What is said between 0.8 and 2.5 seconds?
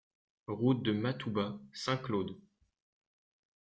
de Matouba, Saint-Claude